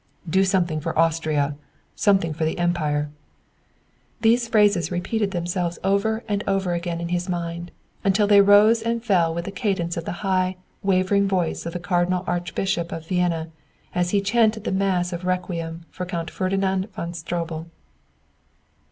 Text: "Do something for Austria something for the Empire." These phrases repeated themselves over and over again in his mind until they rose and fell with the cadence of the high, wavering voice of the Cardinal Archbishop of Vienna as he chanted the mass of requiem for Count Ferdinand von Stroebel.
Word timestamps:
"Do 0.27 0.43
something 0.45 0.79
for 0.81 0.97
Austria 0.97 1.55
something 1.95 2.33
for 2.33 2.43
the 2.43 2.57
Empire." 2.57 3.11
These 4.21 4.47
phrases 4.47 4.89
repeated 4.91 5.29
themselves 5.29 5.77
over 5.83 6.23
and 6.27 6.43
over 6.47 6.73
again 6.73 6.99
in 6.99 7.09
his 7.09 7.29
mind 7.29 7.69
until 8.03 8.25
they 8.25 8.41
rose 8.41 8.81
and 8.81 9.05
fell 9.05 9.31
with 9.31 9.45
the 9.45 9.51
cadence 9.51 9.97
of 9.97 10.05
the 10.05 10.11
high, 10.25 10.57
wavering 10.81 11.27
voice 11.27 11.67
of 11.67 11.73
the 11.73 11.79
Cardinal 11.79 12.23
Archbishop 12.25 12.91
of 12.91 13.07
Vienna 13.07 13.49
as 13.93 14.09
he 14.09 14.21
chanted 14.21 14.63
the 14.63 14.71
mass 14.71 15.13
of 15.13 15.23
requiem 15.23 15.85
for 15.91 16.07
Count 16.07 16.31
Ferdinand 16.31 16.89
von 16.95 17.13
Stroebel. 17.13 17.67